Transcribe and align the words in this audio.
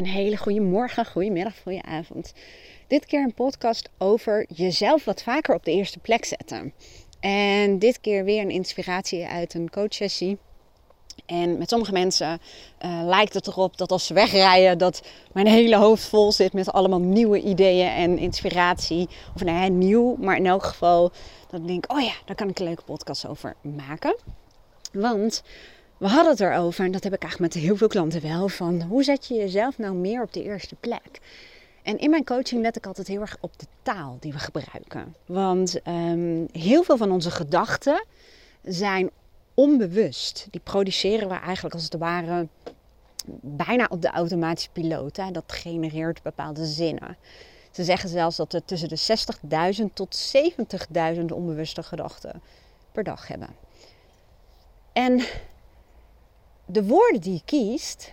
Een 0.00 0.06
hele 0.06 0.36
goede 0.36 0.60
morgen, 0.60 1.06
goede 1.06 1.30
middag, 1.30 1.54
goede 1.62 1.82
avond. 1.82 2.32
Dit 2.86 3.06
keer 3.06 3.22
een 3.22 3.34
podcast 3.34 3.88
over 3.98 4.46
jezelf 4.54 5.04
wat 5.04 5.22
vaker 5.22 5.54
op 5.54 5.64
de 5.64 5.70
eerste 5.70 5.98
plek 5.98 6.24
zetten. 6.24 6.72
En 7.20 7.78
dit 7.78 8.00
keer 8.00 8.24
weer 8.24 8.42
een 8.42 8.50
inspiratie 8.50 9.26
uit 9.26 9.54
een 9.54 9.70
coachsessie. 9.70 10.38
En 11.26 11.58
met 11.58 11.68
sommige 11.68 11.92
mensen 11.92 12.40
uh, 12.84 13.00
lijkt 13.04 13.34
het 13.34 13.46
erop 13.46 13.76
dat 13.76 13.90
als 13.90 14.06
ze 14.06 14.14
wegrijden, 14.14 14.78
dat 14.78 15.02
mijn 15.32 15.46
hele 15.46 15.76
hoofd 15.76 16.04
vol 16.04 16.32
zit 16.32 16.52
met 16.52 16.72
allemaal 16.72 17.00
nieuwe 17.00 17.40
ideeën 17.40 17.88
en 17.88 18.18
inspiratie. 18.18 19.08
Of 19.34 19.44
nou 19.44 19.58
ja, 19.58 19.68
nieuw, 19.68 20.16
maar 20.18 20.36
in 20.36 20.46
elk 20.46 20.64
geval 20.64 21.12
dat 21.50 21.60
ik 21.60 21.66
denk, 21.66 21.92
oh 21.92 22.00
ja, 22.00 22.14
daar 22.24 22.36
kan 22.36 22.48
ik 22.48 22.58
een 22.58 22.64
leuke 22.66 22.82
podcast 22.82 23.26
over 23.26 23.54
maken. 23.62 24.16
Want 24.92 25.42
we 26.00 26.08
hadden 26.08 26.30
het 26.30 26.40
erover, 26.40 26.84
en 26.84 26.92
dat 26.92 27.04
heb 27.04 27.12
ik 27.14 27.22
eigenlijk 27.22 27.54
met 27.54 27.62
heel 27.62 27.76
veel 27.76 27.88
klanten 27.88 28.22
wel, 28.22 28.48
van 28.48 28.82
hoe 28.82 29.04
zet 29.04 29.26
je 29.26 29.34
jezelf 29.34 29.78
nou 29.78 29.94
meer 29.94 30.22
op 30.22 30.32
de 30.32 30.42
eerste 30.42 30.74
plek? 30.74 31.20
En 31.82 31.98
in 31.98 32.10
mijn 32.10 32.24
coaching 32.24 32.62
let 32.62 32.76
ik 32.76 32.86
altijd 32.86 33.06
heel 33.06 33.20
erg 33.20 33.36
op 33.40 33.58
de 33.58 33.66
taal 33.82 34.16
die 34.20 34.32
we 34.32 34.38
gebruiken. 34.38 35.14
Want 35.26 35.80
um, 35.88 36.48
heel 36.52 36.82
veel 36.82 36.96
van 36.96 37.10
onze 37.10 37.30
gedachten 37.30 38.04
zijn 38.62 39.10
onbewust. 39.54 40.46
Die 40.50 40.60
produceren 40.60 41.28
we 41.28 41.34
eigenlijk 41.34 41.74
als 41.74 41.84
het 41.84 41.94
ware 41.94 42.48
bijna 43.40 43.86
op 43.90 44.02
de 44.02 44.10
automatische 44.10 44.70
piloot. 44.70 45.16
Hè? 45.16 45.30
Dat 45.30 45.52
genereert 45.52 46.22
bepaalde 46.22 46.66
zinnen. 46.66 47.16
Ze 47.70 47.84
zeggen 47.84 48.08
zelfs 48.08 48.36
dat 48.36 48.52
we 48.52 48.62
tussen 48.64 48.88
de 48.88 49.74
60.000 49.78 49.84
tot 49.94 50.32
70.000 51.16 51.24
onbewuste 51.24 51.82
gedachten 51.82 52.42
per 52.92 53.04
dag 53.04 53.28
hebben. 53.28 53.48
En 54.92 55.22
de 56.72 56.86
woorden 56.86 57.20
die 57.20 57.32
je 57.32 57.42
kiest 57.44 58.12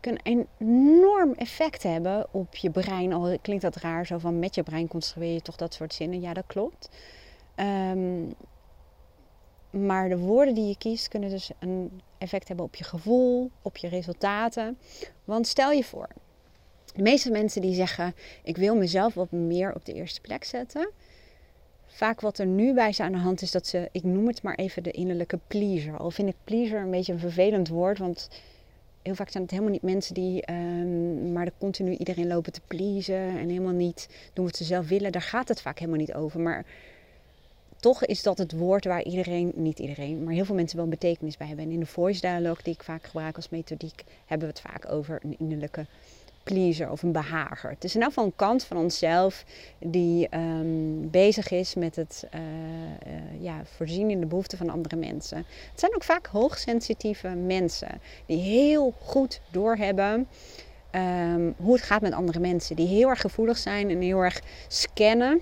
kunnen 0.00 0.20
een 0.24 0.48
enorm 0.58 1.32
effect 1.32 1.82
hebben 1.82 2.26
op 2.30 2.56
je 2.56 2.70
brein. 2.70 3.12
Al 3.12 3.38
klinkt 3.38 3.62
dat 3.62 3.76
raar, 3.76 4.06
zo 4.06 4.18
van 4.18 4.38
met 4.38 4.54
je 4.54 4.62
brein 4.62 4.88
construeer 4.88 5.32
je 5.32 5.42
toch 5.42 5.56
dat 5.56 5.74
soort 5.74 5.94
zinnen. 5.94 6.20
Ja, 6.20 6.32
dat 6.32 6.46
klopt. 6.46 6.88
Um, 7.56 8.34
maar 9.70 10.08
de 10.08 10.18
woorden 10.18 10.54
die 10.54 10.66
je 10.68 10.78
kiest 10.78 11.08
kunnen 11.08 11.30
dus 11.30 11.50
een 11.58 12.00
effect 12.18 12.48
hebben 12.48 12.66
op 12.66 12.74
je 12.74 12.84
gevoel, 12.84 13.50
op 13.62 13.76
je 13.76 13.88
resultaten. 13.88 14.78
Want 15.24 15.46
stel 15.46 15.70
je 15.70 15.84
voor, 15.84 16.08
de 16.94 17.02
meeste 17.02 17.30
mensen 17.30 17.60
die 17.60 17.74
zeggen: 17.74 18.14
Ik 18.42 18.56
wil 18.56 18.76
mezelf 18.76 19.14
wat 19.14 19.30
meer 19.30 19.74
op 19.74 19.84
de 19.84 19.92
eerste 19.92 20.20
plek 20.20 20.44
zetten. 20.44 20.90
Vaak 21.94 22.20
wat 22.20 22.38
er 22.38 22.46
nu 22.46 22.74
bij 22.74 22.92
ze 22.92 23.02
aan 23.02 23.12
de 23.12 23.18
hand 23.18 23.42
is 23.42 23.50
dat 23.50 23.66
ze, 23.66 23.88
ik 23.92 24.02
noem 24.02 24.26
het 24.26 24.42
maar 24.42 24.54
even 24.54 24.82
de 24.82 24.90
innerlijke 24.90 25.38
pleaser. 25.46 25.96
Al 25.96 26.10
vind 26.10 26.28
ik 26.28 26.34
pleaser 26.44 26.80
een 26.80 26.90
beetje 26.90 27.12
een 27.12 27.18
vervelend 27.18 27.68
woord, 27.68 27.98
want 27.98 28.28
heel 29.02 29.14
vaak 29.14 29.30
zijn 29.30 29.42
het 29.42 29.52
helemaal 29.52 29.72
niet 29.72 29.82
mensen 29.82 30.14
die 30.14 30.50
um, 30.50 31.32
maar 31.32 31.44
de 31.44 31.52
continu 31.58 31.96
iedereen 31.96 32.26
lopen 32.26 32.52
te 32.52 32.60
pleasen 32.66 33.38
en 33.38 33.48
helemaal 33.48 33.72
niet 33.72 34.08
doen 34.32 34.44
wat 34.44 34.56
ze 34.56 34.64
zelf 34.64 34.88
willen. 34.88 35.12
Daar 35.12 35.22
gaat 35.22 35.48
het 35.48 35.60
vaak 35.60 35.78
helemaal 35.78 36.00
niet 36.00 36.14
over. 36.14 36.40
Maar 36.40 36.64
toch 37.76 38.04
is 38.04 38.22
dat 38.22 38.38
het 38.38 38.52
woord 38.52 38.84
waar 38.84 39.02
iedereen, 39.02 39.52
niet 39.54 39.78
iedereen, 39.78 40.24
maar 40.24 40.34
heel 40.34 40.44
veel 40.44 40.54
mensen 40.54 40.76
wel 40.76 40.84
een 40.84 40.90
betekenis 40.90 41.36
bij 41.36 41.46
hebben. 41.46 41.64
En 41.64 41.70
in 41.70 41.80
de 41.80 41.86
voice 41.86 42.20
dialogue 42.20 42.62
die 42.62 42.74
ik 42.74 42.82
vaak 42.82 43.04
gebruik 43.04 43.36
als 43.36 43.48
methodiek, 43.48 44.04
hebben 44.26 44.48
we 44.48 44.54
het 44.54 44.62
vaak 44.70 44.92
over 44.92 45.20
een 45.22 45.36
innerlijke 45.38 45.86
pleaser 46.44 46.90
of 46.90 47.02
een 47.02 47.12
behager. 47.12 47.70
Het 47.70 47.84
is 47.84 47.94
in 47.94 48.00
elk 48.00 48.08
geval 48.08 48.24
een 48.24 48.36
kant 48.36 48.64
van 48.64 48.76
onszelf 48.76 49.44
die 49.78 50.28
um, 50.36 51.10
bezig 51.10 51.50
is 51.50 51.74
met 51.74 51.96
het 51.96 52.26
uh, 52.34 52.40
uh, 52.40 53.42
ja, 53.42 53.62
voorzien 53.64 54.10
in 54.10 54.20
de 54.20 54.26
behoeften 54.26 54.58
van 54.58 54.70
andere 54.70 54.96
mensen. 54.96 55.38
Het 55.70 55.80
zijn 55.80 55.94
ook 55.94 56.04
vaak 56.04 56.26
hoogsensitieve 56.26 57.28
mensen 57.28 58.00
die 58.26 58.38
heel 58.38 58.94
goed 59.00 59.40
doorhebben 59.50 60.28
um, 60.92 61.54
hoe 61.56 61.74
het 61.74 61.82
gaat 61.82 62.02
met 62.02 62.12
andere 62.12 62.40
mensen. 62.40 62.76
Die 62.76 62.88
heel 62.88 63.08
erg 63.08 63.20
gevoelig 63.20 63.58
zijn 63.58 63.90
en 63.90 64.00
heel 64.00 64.20
erg 64.20 64.40
scannen 64.68 65.40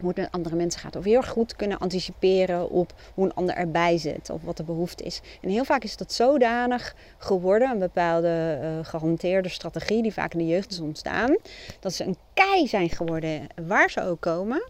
hoe 0.00 0.08
het 0.08 0.16
met 0.16 0.30
andere 0.30 0.56
mensen 0.56 0.80
gaat. 0.80 0.96
Of 0.96 1.04
heel 1.04 1.16
erg 1.16 1.28
goed 1.28 1.56
kunnen 1.56 1.78
anticiperen 1.78 2.70
op 2.70 2.92
hoe 3.14 3.24
een 3.24 3.34
ander 3.34 3.54
erbij 3.54 3.98
zit 3.98 4.30
of 4.30 4.42
wat 4.42 4.56
de 4.56 4.64
behoefte 4.64 5.04
is. 5.04 5.20
En 5.40 5.48
heel 5.48 5.64
vaak 5.64 5.84
is 5.84 5.96
dat 5.96 6.12
zodanig 6.12 6.94
geworden, 7.18 7.70
een 7.70 7.78
bepaalde 7.78 8.58
uh, 8.62 8.84
gehanteerde 8.86 9.48
strategie 9.48 10.02
die 10.02 10.12
vaak 10.12 10.32
in 10.32 10.38
de 10.38 10.46
jeugd 10.46 10.70
is 10.70 10.80
ontstaan, 10.80 11.36
dat 11.80 11.92
ze 11.92 12.04
een 12.04 12.16
kei 12.34 12.66
zijn 12.66 12.90
geworden 12.90 13.46
waar 13.66 13.90
ze 13.90 14.02
ook 14.02 14.20
komen. 14.20 14.68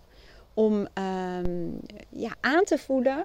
Om 0.55 0.89
um, 1.43 1.81
ja, 2.11 2.31
aan 2.41 2.65
te 2.65 2.79
voelen 2.79 3.25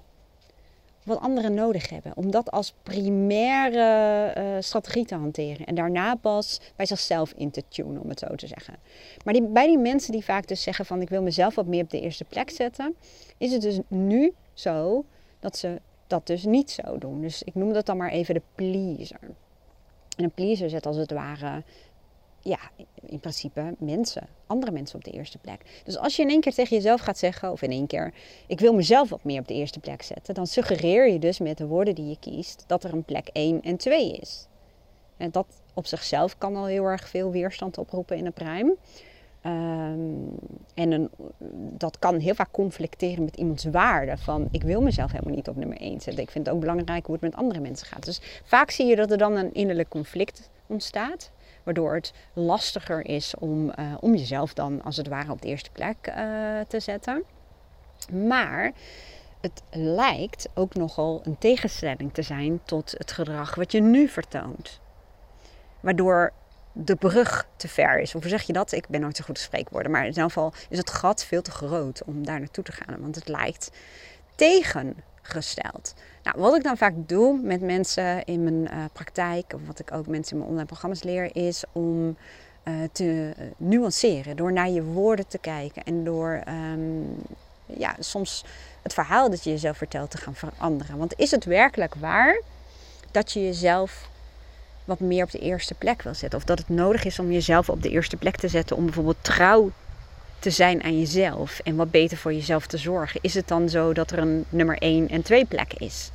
wat 1.03 1.19
anderen 1.19 1.53
nodig 1.53 1.89
hebben. 1.89 2.11
Om 2.15 2.31
dat 2.31 2.51
als 2.51 2.73
primaire 2.83 4.33
uh, 4.37 4.55
strategie 4.59 5.05
te 5.05 5.15
hanteren. 5.15 5.65
En 5.65 5.75
daarna 5.75 6.15
pas 6.15 6.59
bij 6.75 6.85
zichzelf 6.85 7.33
in 7.35 7.51
te 7.51 7.63
tunen, 7.67 8.01
om 8.01 8.09
het 8.09 8.19
zo 8.19 8.35
te 8.35 8.47
zeggen. 8.47 8.75
Maar 9.23 9.33
die, 9.33 9.43
bij 9.43 9.67
die 9.67 9.77
mensen 9.77 10.11
die 10.11 10.23
vaak 10.23 10.47
dus 10.47 10.63
zeggen 10.63 10.85
van 10.85 11.01
ik 11.01 11.09
wil 11.09 11.21
mezelf 11.21 11.55
wat 11.55 11.65
meer 11.65 11.83
op 11.83 11.89
de 11.89 12.01
eerste 12.01 12.25
plek 12.25 12.49
zetten, 12.49 12.95
is 13.37 13.51
het 13.51 13.61
dus 13.61 13.79
nu 13.87 14.33
zo 14.53 15.05
dat 15.39 15.57
ze 15.57 15.81
dat 16.07 16.27
dus 16.27 16.43
niet 16.43 16.71
zo 16.71 16.97
doen. 16.97 17.21
Dus 17.21 17.43
ik 17.43 17.55
noem 17.55 17.73
dat 17.73 17.85
dan 17.85 17.97
maar 17.97 18.11
even 18.11 18.33
de 18.33 18.41
pleaser. 18.55 19.19
En 20.17 20.23
een 20.23 20.31
pleaser 20.31 20.69
zet 20.69 20.85
als 20.85 20.97
het 20.97 21.11
ware 21.11 21.63
ja, 22.49 22.59
in 23.05 23.19
principe 23.19 23.75
mensen, 23.77 24.27
andere 24.47 24.71
mensen 24.71 24.95
op 24.95 25.03
de 25.03 25.11
eerste 25.11 25.37
plek. 25.37 25.81
Dus 25.83 25.97
als 25.97 26.15
je 26.15 26.21
in 26.21 26.29
één 26.29 26.41
keer 26.41 26.53
tegen 26.53 26.75
jezelf 26.75 27.01
gaat 27.01 27.17
zeggen, 27.17 27.51
of 27.51 27.61
in 27.61 27.71
één 27.71 27.87
keer, 27.87 28.13
ik 28.47 28.59
wil 28.59 28.73
mezelf 28.73 29.09
wat 29.09 29.23
meer 29.23 29.39
op 29.39 29.47
de 29.47 29.53
eerste 29.53 29.79
plek 29.79 30.01
zetten, 30.01 30.33
dan 30.33 30.47
suggereer 30.47 31.11
je 31.11 31.19
dus 31.19 31.39
met 31.39 31.57
de 31.57 31.67
woorden 31.67 31.95
die 31.95 32.09
je 32.09 32.19
kiest 32.19 32.63
dat 32.67 32.83
er 32.83 32.93
een 32.93 33.03
plek 33.03 33.29
1 33.33 33.61
en 33.61 33.77
2 33.77 34.11
is. 34.11 34.47
En 35.17 35.31
dat 35.31 35.47
op 35.73 35.85
zichzelf 35.85 36.37
kan 36.37 36.55
al 36.55 36.65
heel 36.65 36.85
erg 36.85 37.09
veel 37.09 37.31
weerstand 37.31 37.77
oproepen 37.77 38.17
in 38.17 38.25
een 38.25 38.33
brein. 38.33 38.77
Um, 39.45 40.35
en 40.73 41.09
dat 41.77 41.99
kan 41.99 42.19
heel 42.19 42.35
vaak 42.35 42.51
conflicteren 42.51 43.23
met 43.23 43.35
iemands 43.35 43.63
waarde. 43.63 44.17
Van 44.17 44.47
ik 44.51 44.63
wil 44.63 44.81
mezelf 44.81 45.11
helemaal 45.11 45.35
niet 45.35 45.47
op 45.47 45.55
nummer 45.55 45.77
1 45.77 46.01
zetten. 46.01 46.23
Ik 46.23 46.31
vind 46.31 46.45
het 46.45 46.55
ook 46.55 46.61
belangrijk 46.61 47.05
hoe 47.05 47.15
het 47.15 47.23
met 47.23 47.35
andere 47.35 47.59
mensen 47.59 47.87
gaat. 47.87 48.05
Dus 48.05 48.21
vaak 48.43 48.71
zie 48.71 48.85
je 48.85 48.95
dat 48.95 49.11
er 49.11 49.17
dan 49.17 49.35
een 49.35 49.53
innerlijk 49.53 49.89
conflict 49.89 50.49
ontstaat. 50.67 51.31
Waardoor 51.63 51.93
het 51.93 52.13
lastiger 52.33 53.05
is 53.05 53.33
om, 53.39 53.71
uh, 53.79 53.93
om 53.99 54.15
jezelf 54.15 54.53
dan 54.53 54.83
als 54.83 54.97
het 54.97 55.07
ware 55.07 55.31
op 55.31 55.41
de 55.41 55.47
eerste 55.47 55.71
plek 55.71 55.97
uh, 56.07 56.15
te 56.67 56.79
zetten. 56.79 57.23
Maar 58.11 58.71
het 59.41 59.63
lijkt 59.71 60.49
ook 60.53 60.75
nogal 60.75 61.21
een 61.23 61.37
tegenstelling 61.37 62.13
te 62.13 62.21
zijn 62.21 62.59
tot 62.63 62.95
het 62.97 63.11
gedrag 63.11 63.55
wat 63.55 63.71
je 63.71 63.81
nu 63.81 64.07
vertoont. 64.07 64.79
Waardoor 65.79 66.33
de 66.71 66.95
brug 66.95 67.47
te 67.55 67.67
ver 67.67 67.99
is. 67.99 68.11
Hoe 68.11 68.27
zeg 68.27 68.41
je 68.41 68.53
dat? 68.53 68.71
Ik 68.71 68.87
ben 68.87 69.01
nooit 69.01 69.17
zo 69.17 69.23
goed 69.23 69.35
te 69.35 69.41
spreekwoorden. 69.41 69.91
Maar 69.91 70.01
in 70.01 70.07
ieder 70.07 70.23
geval 70.23 70.53
is 70.69 70.77
het 70.77 70.89
gat 70.89 71.25
veel 71.25 71.41
te 71.41 71.51
groot 71.51 72.03
om 72.05 72.25
daar 72.25 72.39
naartoe 72.39 72.63
te 72.63 72.71
gaan. 72.71 73.01
Want 73.01 73.15
het 73.15 73.27
lijkt 73.27 73.71
tegengesteld. 75.29 75.93
Nou, 76.23 76.39
wat 76.39 76.55
ik 76.55 76.63
dan 76.63 76.77
vaak 76.77 76.93
doe 76.95 77.39
met 77.41 77.61
mensen 77.61 78.23
in 78.23 78.43
mijn 78.43 78.73
uh, 78.73 78.85
praktijk, 78.93 79.53
of 79.55 79.61
wat 79.67 79.79
ik 79.79 79.91
ook 79.91 80.07
mensen 80.07 80.31
in 80.31 80.37
mijn 80.37 80.49
online 80.49 80.67
programma's 80.67 81.03
leer, 81.03 81.35
is 81.35 81.63
om 81.71 82.17
uh, 82.63 82.73
te 82.91 83.33
nuanceren. 83.57 84.35
Door 84.35 84.53
naar 84.53 84.69
je 84.69 84.83
woorden 84.83 85.27
te 85.27 85.37
kijken 85.37 85.83
en 85.83 86.03
door 86.03 86.43
um, 86.73 87.15
ja, 87.65 87.95
soms 87.99 88.45
het 88.81 88.93
verhaal 88.93 89.29
dat 89.29 89.43
je 89.43 89.49
jezelf 89.49 89.77
vertelt 89.77 90.11
te 90.11 90.17
gaan 90.17 90.35
veranderen. 90.35 90.97
Want 90.97 91.13
is 91.17 91.31
het 91.31 91.45
werkelijk 91.45 91.95
waar 91.95 92.41
dat 93.11 93.31
je 93.31 93.43
jezelf 93.43 94.09
wat 94.85 94.99
meer 94.99 95.23
op 95.23 95.31
de 95.31 95.39
eerste 95.39 95.73
plek 95.73 96.01
wil 96.01 96.13
zetten? 96.13 96.39
Of 96.39 96.45
dat 96.45 96.57
het 96.57 96.69
nodig 96.69 97.05
is 97.05 97.19
om 97.19 97.31
jezelf 97.31 97.69
op 97.69 97.81
de 97.81 97.89
eerste 97.89 98.17
plek 98.17 98.35
te 98.35 98.47
zetten 98.47 98.75
om 98.75 98.85
bijvoorbeeld 98.85 99.23
trouw 99.23 99.71
te 100.39 100.49
zijn 100.49 100.83
aan 100.83 100.99
jezelf 100.99 101.59
en 101.63 101.75
wat 101.75 101.91
beter 101.91 102.17
voor 102.17 102.33
jezelf 102.33 102.67
te 102.67 102.77
zorgen? 102.77 103.19
Is 103.23 103.33
het 103.33 103.47
dan 103.47 103.69
zo 103.69 103.93
dat 103.93 104.11
er 104.11 104.17
een 104.17 104.45
nummer 104.49 104.77
1 104.77 105.09
en 105.09 105.21
2 105.21 105.45
plek 105.45 105.73
is? 105.73 106.11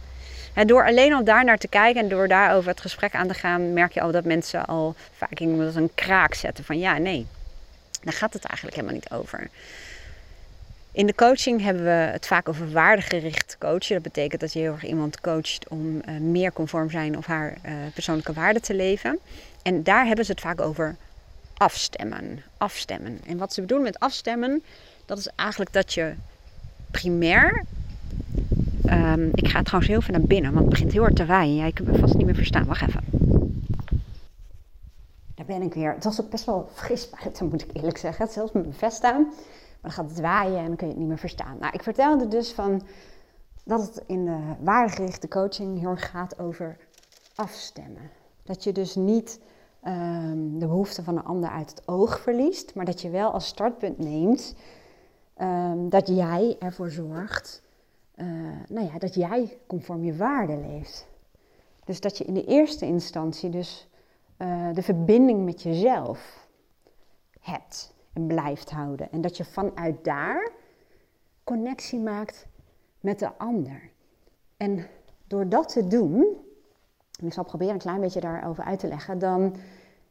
En 0.55 0.67
door 0.67 0.87
alleen 0.87 1.13
al 1.13 1.25
daar 1.25 1.45
naar 1.45 1.59
te 1.59 1.69
kijken 1.69 2.03
en 2.03 2.09
door 2.09 2.29
daarover 2.29 2.71
het 2.71 2.81
gesprek 2.81 3.15
aan 3.15 3.29
te 3.29 3.35
gaan, 3.35 3.73
merk 3.73 3.93
je 3.93 4.01
al 4.01 4.13
dat 4.13 4.25
mensen 4.25 4.65
al 4.65 4.95
vaak 5.13 5.39
iemand 5.39 5.75
een 5.75 5.95
kraak 5.95 6.35
zetten 6.35 6.65
van 6.65 6.79
ja, 6.79 6.99
nee, 6.99 7.27
daar 8.03 8.13
gaat 8.13 8.33
het 8.33 8.45
eigenlijk 8.45 8.77
helemaal 8.77 9.01
niet 9.01 9.11
over. 9.11 9.49
In 10.93 11.07
de 11.07 11.15
coaching 11.15 11.63
hebben 11.63 11.85
we 11.85 11.91
het 11.91 12.27
vaak 12.27 12.49
over 12.49 12.71
waardegericht 12.71 13.57
coachen. 13.59 13.95
Dat 13.95 14.03
betekent 14.03 14.41
dat 14.41 14.53
je 14.53 14.59
heel 14.59 14.73
erg 14.73 14.85
iemand 14.85 15.21
coacht 15.21 15.69
om 15.69 15.95
uh, 15.97 16.17
meer 16.21 16.53
conform 16.53 16.91
zijn 16.91 17.17
of 17.17 17.27
haar 17.27 17.57
uh, 17.67 17.73
persoonlijke 17.95 18.33
waarden 18.33 18.63
te 18.63 18.75
leven. 18.75 19.19
En 19.63 19.83
daar 19.83 20.07
hebben 20.07 20.25
ze 20.25 20.31
het 20.31 20.41
vaak 20.41 20.61
over 20.61 20.97
afstemmen. 21.57 22.43
Afstemmen. 22.57 23.21
En 23.27 23.39
wat 23.39 23.53
ze 23.53 23.61
bedoelen 23.61 23.87
met 23.87 23.99
afstemmen, 23.99 24.63
dat 25.07 25.19
is 25.19 25.27
eigenlijk 25.37 25.73
dat 25.73 25.93
je 25.93 26.15
primair. 26.91 27.65
Um, 28.91 29.31
ik 29.35 29.49
ga 29.49 29.63
trouwens 29.63 29.91
heel 29.91 30.01
veel 30.01 30.15
naar 30.15 30.27
binnen, 30.27 30.53
want 30.53 30.65
het 30.65 30.71
begint 30.75 30.93
heel 30.93 31.03
hard 31.03 31.17
te 31.17 31.27
waaien. 31.27 31.67
Ik 31.67 31.79
heb 31.79 31.87
me 31.87 31.99
vast 31.99 32.15
niet 32.15 32.27
meer 32.27 32.35
verstaan. 32.35 32.65
Wacht 32.65 32.89
even. 32.89 33.03
Daar 35.35 35.47
ben 35.47 35.63
ik 35.63 35.75
weer. 35.75 35.93
Het 35.95 36.05
was 36.05 36.21
ook 36.21 36.31
best 36.31 36.45
wel 36.45 36.69
fris 36.75 37.11
buiten, 37.11 37.49
moet 37.49 37.63
ik 37.63 37.71
eerlijk 37.73 37.99
zeggen. 37.99 38.29
Zelfs 38.29 38.53
met 38.53 38.63
mijn 38.63 38.75
vest 38.75 39.03
aan. 39.03 39.23
Maar 39.23 39.35
dan 39.81 39.91
gaat 39.93 40.11
het 40.11 40.21
waaien 40.21 40.59
en 40.59 40.67
dan 40.67 40.77
kun 40.77 40.87
je 40.87 40.93
het 40.93 41.01
niet 41.01 41.09
meer 41.09 41.19
verstaan. 41.19 41.57
Nou, 41.61 41.73
ik 41.73 41.83
vertelde 41.83 42.29
dus 42.29 42.53
van 42.53 42.83
dat 43.65 43.81
het 43.81 44.03
in 44.07 44.25
de 44.25 44.39
waardegerichte 44.61 45.29
coaching 45.29 45.79
heel 45.79 45.91
erg 45.91 46.11
gaat 46.11 46.39
over 46.39 46.77
afstemmen. 47.35 48.11
Dat 48.43 48.65
je 48.65 48.73
dus 48.73 48.95
niet 48.95 49.41
ehm, 49.85 50.59
de 50.59 50.67
behoeften 50.67 51.05
van 51.05 51.17
een 51.17 51.25
ander 51.25 51.51
uit 51.51 51.71
het 51.71 51.89
oog 51.89 52.21
verliest, 52.21 52.75
maar 52.75 52.85
dat 52.85 53.01
je 53.01 53.11
wel 53.11 53.31
als 53.31 53.47
startpunt 53.47 53.99
neemt 53.99 54.55
ehm, 55.35 55.89
dat 55.89 56.09
jij 56.09 56.57
ervoor 56.59 56.91
zorgt 56.91 57.63
uh, 58.17 58.27
nou 58.69 58.87
ja, 58.87 58.99
dat 58.99 59.15
jij 59.15 59.59
conform 59.67 60.05
je 60.05 60.17
waarde 60.17 60.57
leeft. 60.57 61.07
Dus 61.85 62.01
dat 62.01 62.19
je 62.19 62.25
in 62.25 62.35
de 62.35 62.45
eerste 62.45 62.87
instantie 62.87 63.51
dus 63.51 63.89
uh, 64.39 64.73
de 64.73 64.83
verbinding 64.83 65.45
met 65.45 65.63
jezelf 65.63 66.49
hebt 67.41 67.95
en 68.13 68.27
blijft 68.27 68.71
houden. 68.71 69.13
En 69.13 69.21
dat 69.21 69.37
je 69.37 69.45
vanuit 69.45 70.05
daar 70.05 70.53
connectie 71.45 71.99
maakt 71.99 72.47
met 73.01 73.19
de 73.19 73.39
ander. 73.39 73.91
En 74.57 74.87
door 75.27 75.49
dat 75.49 75.69
te 75.69 75.87
doen, 75.87 76.37
en 77.21 77.27
ik 77.27 77.33
zal 77.33 77.45
proberen 77.45 77.75
een 77.75 77.81
klein 77.81 78.01
beetje 78.01 78.21
daarover 78.21 78.65
uit 78.65 78.79
te 78.79 78.89
leggen, 78.89 79.19
dan 79.19 79.57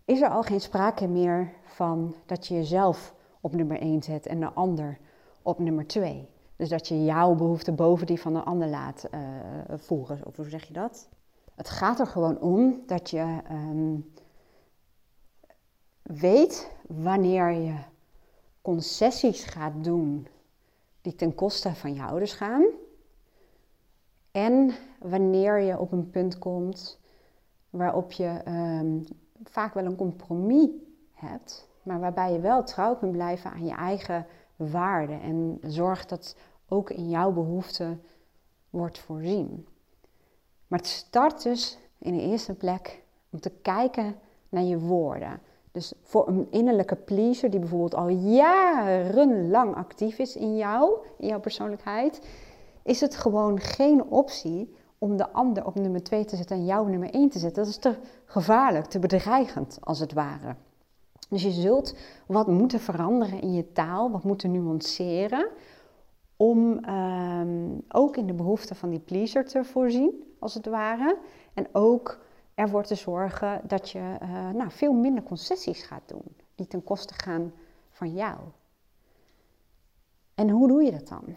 is 0.05 0.21
er 0.21 0.29
al 0.29 0.43
geen 0.43 0.61
sprake 0.61 1.07
meer 1.07 1.53
van 1.63 2.15
dat 2.25 2.47
je 2.47 2.53
jezelf 2.53 3.13
op 3.41 3.55
nummer 3.55 3.79
1 3.79 4.03
zet 4.03 4.25
en 4.25 4.39
de 4.39 4.51
ander 4.53 4.97
op 5.41 5.59
nummer 5.59 5.87
2. 5.87 6.29
Dus 6.55 6.69
dat 6.69 6.87
je 6.87 7.03
jouw 7.03 7.35
behoefte 7.35 7.71
boven 7.71 8.07
die 8.07 8.21
van 8.21 8.33
de 8.33 8.43
ander 8.43 8.67
laat 8.67 9.07
uh, 9.11 9.19
voeren. 9.75 10.25
Of 10.25 10.35
hoe 10.35 10.49
zeg 10.49 10.67
je 10.67 10.73
dat? 10.73 11.09
Het 11.55 11.69
gaat 11.69 11.99
er 11.99 12.07
gewoon 12.07 12.39
om 12.39 12.83
dat 12.85 13.09
je 13.09 13.37
ehm, 13.47 13.95
weet 16.01 16.71
wanneer 16.87 17.51
je 17.51 17.75
concessies 18.61 19.43
gaat 19.43 19.83
doen 19.83 20.27
die 21.01 21.15
ten 21.15 21.35
koste 21.35 21.75
van 21.75 21.93
je 21.93 22.03
ouders 22.03 22.33
gaan. 22.33 22.63
En 24.33 24.71
wanneer 24.99 25.59
je 25.59 25.79
op 25.79 25.91
een 25.91 26.09
punt 26.09 26.39
komt 26.39 26.99
waarop 27.69 28.11
je 28.11 28.41
ehm, 28.45 28.99
vaak 29.43 29.73
wel 29.73 29.85
een 29.85 29.95
compromis 29.95 30.69
hebt, 31.13 31.67
maar 31.83 31.99
waarbij 31.99 32.31
je 32.33 32.39
wel 32.39 32.63
trouw 32.63 32.95
kunt 32.95 33.11
blijven 33.11 33.51
aan 33.51 33.65
je 33.65 33.75
eigen 33.75 34.25
waarden 34.55 35.21
en 35.21 35.59
zorgt 35.61 36.09
dat 36.09 36.35
ook 36.67 36.89
in 36.89 37.09
jouw 37.09 37.31
behoeften 37.31 38.01
wordt 38.69 38.99
voorzien. 38.99 39.67
Maar 40.67 40.79
het 40.79 40.87
start 40.87 41.43
dus 41.43 41.77
in 41.97 42.17
de 42.17 42.21
eerste 42.21 42.53
plek 42.53 43.03
om 43.29 43.39
te 43.39 43.51
kijken 43.61 44.15
naar 44.49 44.63
je 44.63 44.79
woorden. 44.79 45.39
Dus 45.71 45.93
voor 46.01 46.27
een 46.27 46.47
innerlijke 46.49 46.95
pleaser 46.95 47.49
die 47.49 47.59
bijvoorbeeld 47.59 47.95
al 47.95 48.07
jarenlang 48.09 49.75
actief 49.75 50.19
is 50.19 50.35
in 50.35 50.55
jou, 50.55 50.97
in 51.17 51.27
jouw 51.27 51.39
persoonlijkheid, 51.39 52.21
is 52.83 53.01
het 53.01 53.15
gewoon 53.15 53.59
geen 53.59 54.03
optie 54.03 54.75
om 54.97 55.17
de 55.17 55.31
ander 55.31 55.65
op 55.65 55.75
nummer 55.75 56.03
2 56.03 56.25
te 56.25 56.35
zetten 56.35 56.55
en 56.55 56.65
jou 56.65 56.89
nummer 56.89 57.09
1 57.09 57.29
te 57.29 57.39
zetten. 57.39 57.63
Dat 57.63 57.71
is 57.71 57.77
te 57.77 57.95
gevaarlijk, 58.25 58.85
te 58.85 58.99
bedreigend 58.99 59.77
als 59.81 59.99
het 59.99 60.13
ware. 60.13 60.55
Dus 61.29 61.43
je 61.43 61.51
zult 61.51 61.95
wat 62.27 62.47
moeten 62.47 62.79
veranderen 62.79 63.41
in 63.41 63.53
je 63.53 63.71
taal, 63.71 64.11
wat 64.11 64.23
moeten 64.23 64.51
nuanceren, 64.51 65.47
om 66.37 66.79
ehm, 66.79 67.79
ook 67.87 68.17
in 68.17 68.27
de 68.27 68.33
behoeften 68.33 68.75
van 68.75 68.89
die 68.89 68.99
pleaser 68.99 69.45
te 69.45 69.63
voorzien, 69.63 70.35
als 70.39 70.53
het 70.53 70.65
ware. 70.65 71.17
En 71.53 71.67
ook 71.71 72.19
ervoor 72.55 72.83
te 72.83 72.95
zorgen 72.95 73.61
dat 73.67 73.89
je 73.89 74.17
uh, 74.21 74.49
nou, 74.49 74.71
veel 74.71 74.93
minder 74.93 75.23
concessies 75.23 75.83
gaat 75.83 76.07
doen, 76.07 76.35
die 76.55 76.67
ten 76.67 76.83
koste 76.83 77.13
gaan 77.13 77.53
van 77.89 78.13
jou. 78.13 78.37
En 80.35 80.49
hoe 80.49 80.67
doe 80.67 80.83
je 80.83 80.91
dat 80.91 81.07
dan? 81.07 81.35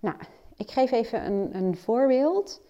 Nou, 0.00 0.16
ik 0.60 0.70
geef 0.70 0.90
even 0.90 1.26
een, 1.26 1.56
een 1.56 1.76
voorbeeld 1.76 2.60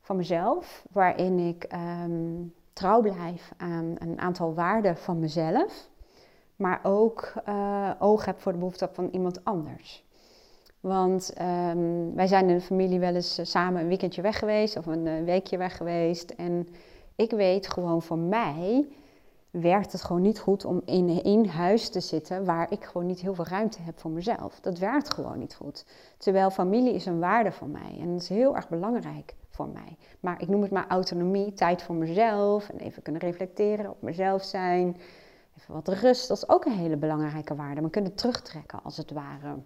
van 0.00 0.16
mezelf, 0.16 0.84
waarin 0.92 1.38
ik 1.38 1.64
ehm, 1.64 2.44
trouw 2.72 3.00
blijf 3.00 3.52
aan 3.56 3.94
een 3.98 4.20
aantal 4.20 4.54
waarden 4.54 4.96
van 4.96 5.18
mezelf, 5.18 5.88
maar 6.56 6.80
ook 6.82 7.32
uh, 7.48 7.90
oog 7.98 8.24
heb 8.24 8.40
voor 8.40 8.52
de 8.52 8.58
behoeften 8.58 8.94
van 8.94 9.08
iemand 9.12 9.44
anders. 9.44 10.04
Want 10.80 11.32
um, 11.40 12.14
wij 12.14 12.26
zijn 12.26 12.48
in 12.48 12.56
de 12.56 12.62
familie 12.62 12.98
wel 12.98 13.14
eens 13.14 13.38
eh, 13.38 13.44
samen 13.44 13.80
een 13.82 13.88
weekendje 13.88 14.22
weg 14.22 14.38
geweest 14.38 14.76
of 14.76 14.86
een 14.86 15.06
uh, 15.06 15.24
weekje 15.24 15.56
weg 15.56 15.76
geweest. 15.76 16.30
En 16.30 16.68
ik 17.16 17.30
weet 17.30 17.68
gewoon 17.68 18.02
voor 18.02 18.18
mij 18.18 18.86
werkt 19.60 19.92
het 19.92 20.02
gewoon 20.02 20.22
niet 20.22 20.38
goed 20.38 20.64
om 20.64 20.82
in 20.84 21.22
één 21.22 21.48
huis 21.48 21.88
te 21.88 22.00
zitten 22.00 22.44
waar 22.44 22.72
ik 22.72 22.84
gewoon 22.84 23.06
niet 23.06 23.20
heel 23.20 23.34
veel 23.34 23.46
ruimte 23.46 23.82
heb 23.82 24.00
voor 24.00 24.10
mezelf. 24.10 24.60
Dat 24.60 24.78
werkt 24.78 25.14
gewoon 25.14 25.38
niet 25.38 25.54
goed. 25.54 25.86
Terwijl 26.16 26.50
familie 26.50 26.94
is 26.94 27.06
een 27.06 27.18
waarde 27.18 27.52
voor 27.52 27.68
mij 27.68 27.96
en 28.00 28.12
dat 28.12 28.22
is 28.22 28.28
heel 28.28 28.56
erg 28.56 28.68
belangrijk 28.68 29.34
voor 29.50 29.68
mij. 29.68 29.96
Maar 30.20 30.40
ik 30.40 30.48
noem 30.48 30.62
het 30.62 30.70
maar 30.70 30.86
autonomie, 30.88 31.52
tijd 31.52 31.82
voor 31.82 31.94
mezelf 31.94 32.68
en 32.68 32.78
even 32.78 33.02
kunnen 33.02 33.22
reflecteren, 33.22 33.90
op 33.90 34.02
mezelf 34.02 34.44
zijn. 34.44 34.96
Even 35.58 35.74
wat 35.74 35.88
rust, 35.88 36.28
dat 36.28 36.36
is 36.36 36.48
ook 36.48 36.64
een 36.64 36.72
hele 36.72 36.96
belangrijke 36.96 37.54
waarde. 37.54 37.80
Maar 37.80 37.90
kunnen 37.90 38.14
terugtrekken 38.14 38.82
als 38.82 38.96
het 38.96 39.10
ware. 39.10 39.56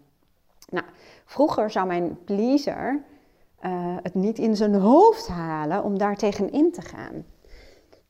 Nou, 0.69 0.87
vroeger 1.25 1.71
zou 1.71 1.87
mijn 1.87 2.25
pleaser 2.25 3.05
uh, 3.65 3.97
het 4.03 4.15
niet 4.15 4.39
in 4.39 4.57
zijn 4.57 4.75
hoofd 4.75 5.29
halen 5.29 5.85
om 5.85 5.99
daar 5.99 6.17
tegenin 6.17 6.73
te 6.73 6.83
gaan. 6.83 7.25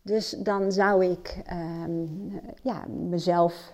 Dus 0.02 0.30
dan 0.30 0.72
zou 0.72 1.04
ik 1.04 1.42
um, 1.52 2.40
ja, 2.62 2.84
mezelf 2.88 3.72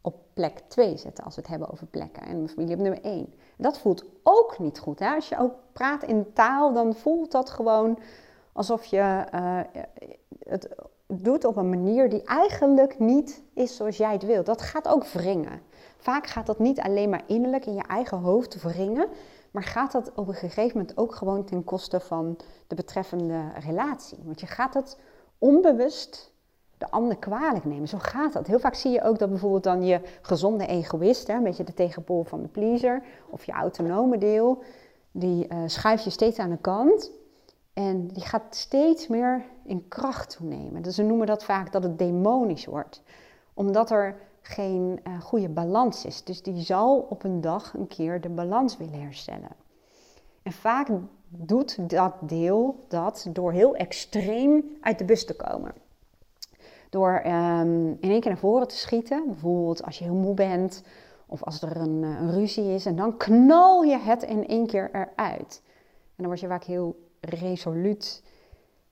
op 0.00 0.14
plek 0.32 0.58
2 0.68 0.96
zetten 0.96 1.24
als 1.24 1.34
we 1.34 1.40
het 1.40 1.50
hebben 1.50 1.70
over 1.70 1.86
plekken. 1.86 2.22
En 2.22 2.36
mijn 2.36 2.48
familie 2.48 2.74
op 2.74 2.80
nummer 2.80 3.02
1. 3.02 3.34
Dat 3.56 3.78
voelt 3.78 4.04
ook 4.22 4.58
niet 4.58 4.78
goed. 4.78 4.98
Hè? 4.98 5.14
Als 5.14 5.28
je 5.28 5.38
ook 5.38 5.52
praat 5.72 6.02
in 6.02 6.32
taal, 6.32 6.72
dan 6.72 6.94
voelt 6.94 7.32
dat 7.32 7.50
gewoon 7.50 7.98
alsof 8.52 8.84
je 8.84 9.26
uh, 9.34 9.60
het 10.38 10.68
doet 11.06 11.44
op 11.44 11.56
een 11.56 11.68
manier 11.68 12.10
die 12.10 12.22
eigenlijk 12.22 12.98
niet 12.98 13.42
is 13.54 13.76
zoals 13.76 13.96
jij 13.96 14.12
het 14.12 14.22
wilt. 14.22 14.46
Dat 14.46 14.62
gaat 14.62 14.88
ook 14.88 15.06
wringen. 15.06 15.60
Vaak 15.96 16.26
gaat 16.26 16.46
dat 16.46 16.58
niet 16.58 16.80
alleen 16.80 17.10
maar 17.10 17.22
innerlijk 17.26 17.66
in 17.66 17.74
je 17.74 17.82
eigen 17.82 18.18
hoofd 18.18 18.62
wringen, 18.62 19.08
maar 19.50 19.62
gaat 19.62 19.92
dat 19.92 20.12
op 20.14 20.28
een 20.28 20.34
gegeven 20.34 20.78
moment 20.78 20.96
ook 20.96 21.14
gewoon 21.14 21.44
ten 21.44 21.64
koste 21.64 22.00
van 22.00 22.38
de 22.66 22.74
betreffende 22.74 23.40
relatie. 23.64 24.18
Want 24.24 24.40
je 24.40 24.46
gaat 24.46 24.74
het 24.74 24.98
onbewust 25.38 26.32
de 26.78 26.90
ander 26.90 27.16
kwalijk 27.16 27.64
nemen. 27.64 27.88
Zo 27.88 27.98
gaat 27.98 28.32
dat. 28.32 28.46
Heel 28.46 28.58
vaak 28.58 28.74
zie 28.74 28.90
je 28.90 29.02
ook 29.02 29.18
dat 29.18 29.28
bijvoorbeeld 29.28 29.64
dan 29.64 29.84
je 29.84 30.00
gezonde 30.22 30.66
egoïst, 30.66 31.26
hè, 31.26 31.34
een 31.34 31.42
beetje 31.42 31.64
de 31.64 31.74
tegenpool 31.74 32.24
van 32.24 32.42
de 32.42 32.48
pleaser, 32.48 33.02
of 33.30 33.44
je 33.44 33.52
autonome 33.52 34.18
deel, 34.18 34.62
die 35.12 35.46
uh, 35.48 35.58
schuif 35.66 36.04
je 36.04 36.10
steeds 36.10 36.38
aan 36.38 36.50
de 36.50 36.58
kant. 36.60 37.10
En 37.72 38.06
die 38.06 38.24
gaat 38.24 38.54
steeds 38.54 39.08
meer 39.08 39.44
in 39.64 39.88
kracht 39.88 40.36
toenemen. 40.36 40.82
Dus 40.82 40.94
ze 40.94 41.02
noemen 41.02 41.26
dat 41.26 41.44
vaak 41.44 41.72
dat 41.72 41.82
het 41.82 41.98
demonisch 41.98 42.66
wordt. 42.66 43.02
Omdat 43.54 43.90
er 43.90 44.16
geen 44.40 45.00
uh, 45.06 45.20
goede 45.20 45.48
balans 45.48 46.04
is. 46.04 46.24
Dus 46.24 46.42
die 46.42 46.60
zal 46.60 47.06
op 47.10 47.24
een 47.24 47.40
dag 47.40 47.74
een 47.74 47.86
keer 47.86 48.20
de 48.20 48.28
balans 48.28 48.76
willen 48.76 49.00
herstellen. 49.00 49.50
En 50.42 50.52
vaak 50.52 50.88
doet 51.28 51.90
dat 51.90 52.14
deel 52.20 52.84
dat 52.88 53.26
door 53.32 53.52
heel 53.52 53.76
extreem 53.76 54.64
uit 54.80 54.98
de 54.98 55.04
bus 55.04 55.26
te 55.26 55.36
komen. 55.36 55.72
Door 56.90 57.22
um, 57.26 57.88
in 58.00 58.10
één 58.10 58.20
keer 58.20 58.30
naar 58.30 58.38
voren 58.38 58.68
te 58.68 58.76
schieten, 58.76 59.26
bijvoorbeeld 59.26 59.82
als 59.82 59.98
je 59.98 60.04
heel 60.04 60.14
moe 60.14 60.34
bent 60.34 60.82
of 61.26 61.42
als 61.44 61.62
er 61.62 61.76
een, 61.76 62.04
eh, 62.04 62.20
een 62.20 62.30
ruzie 62.30 62.74
is, 62.74 62.86
en 62.86 62.96
dan 62.96 63.16
knal 63.16 63.82
je 63.82 63.98
het 63.98 64.22
in 64.22 64.46
één 64.46 64.66
keer 64.66 64.90
eruit. 64.92 65.62
En 65.64 66.14
dan 66.16 66.26
word 66.26 66.40
je 66.40 66.46
vaak 66.46 66.64
heel 66.64 67.08
resoluut 67.20 68.22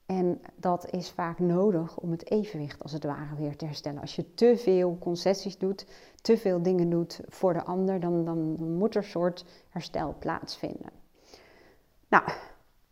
en 0.07 0.40
dat 0.57 0.90
is 0.90 1.11
vaak 1.11 1.38
nodig 1.38 1.99
om 1.99 2.11
het 2.11 2.31
evenwicht 2.31 2.83
als 2.83 2.93
het 2.93 3.05
ware 3.05 3.35
weer 3.37 3.57
te 3.57 3.64
herstellen. 3.64 4.00
Als 4.00 4.16
je 4.16 4.35
te 4.35 4.57
veel 4.57 4.97
concessies 4.99 5.59
doet, 5.59 5.87
te 6.23 6.38
veel 6.38 6.62
dingen 6.62 6.90
doet 6.90 7.21
voor 7.28 7.52
de 7.52 7.64
ander, 7.64 8.00
dan, 8.00 8.25
dan, 8.25 8.38
moet 8.76 8.95
er 8.95 9.02
een 9.02 9.09
soort 9.09 9.45
herstel 9.69 10.14
plaatsvinden. 10.19 10.90
Nou, 12.17 12.29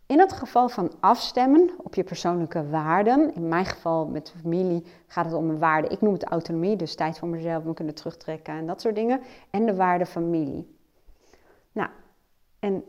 in 0.06 0.18
het 0.18 0.32
geval 0.32 0.68
van 0.68 0.92
afstemmen 1.00 1.70
op 1.76 1.94
je 1.94 2.04
persoonlijke 2.04 2.68
waarden, 2.68 3.34
in 3.34 3.48
mijn 3.48 3.64
geval 3.64 4.06
met 4.06 4.34
familie 4.40 4.84
gaat 5.06 5.24
het 5.24 5.34
om 5.34 5.50
een 5.50 5.58
waarde, 5.58 5.88
ik 5.88 6.00
noem 6.00 6.12
het 6.12 6.24
autonomie, 6.24 6.76
dus 6.76 6.94
tijd 6.94 7.18
voor 7.18 7.28
mezelf, 7.28 7.64
me 7.64 7.74
kunnen 7.74 7.94
terugtrekken 7.94 8.54
en 8.54 8.66
dat 8.66 8.80
soort 8.80 8.94
dingen, 8.94 9.20
en 9.50 9.66
de 9.66 9.74
waarde 9.74 10.06
familie. 10.06 10.76
Nou, 11.72 11.90
en 12.58 12.84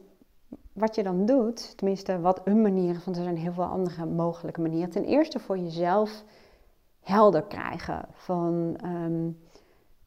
wat 0.73 0.95
je 0.95 1.03
dan 1.03 1.25
doet, 1.25 1.77
tenminste 1.77 2.19
wat 2.19 2.41
een 2.43 2.61
manier, 2.61 3.01
want 3.05 3.17
er 3.17 3.23
zijn 3.23 3.37
heel 3.37 3.53
veel 3.53 3.63
andere 3.63 4.05
mogelijke 4.05 4.61
manieren. 4.61 4.89
Ten 4.89 5.05
eerste 5.05 5.39
voor 5.39 5.57
jezelf 5.57 6.23
helder 6.99 7.43
krijgen 7.43 8.05
van 8.11 8.75
ehm, 8.81 9.25